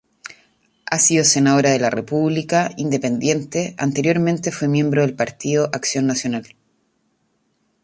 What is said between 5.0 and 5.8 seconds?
del Partido